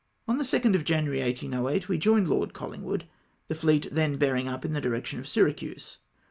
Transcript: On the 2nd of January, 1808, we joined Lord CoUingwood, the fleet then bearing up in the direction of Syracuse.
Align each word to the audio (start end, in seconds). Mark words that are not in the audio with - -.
On 0.27 0.39
the 0.39 0.43
2nd 0.43 0.73
of 0.73 0.83
January, 0.83 1.21
1808, 1.21 1.87
we 1.87 1.99
joined 1.99 2.27
Lord 2.27 2.53
CoUingwood, 2.53 3.03
the 3.49 3.53
fleet 3.53 3.87
then 3.91 4.17
bearing 4.17 4.47
up 4.47 4.65
in 4.65 4.73
the 4.73 4.81
direction 4.81 5.19
of 5.19 5.27
Syracuse. 5.27 5.99